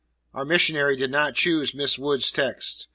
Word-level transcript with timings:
Our 0.33 0.45
missionary 0.45 0.97
did 0.97 1.11
not 1.11 1.35
choose 1.35 1.75
Miss 1.75 1.99
Wood's 1.99 2.31
text. 2.31 2.87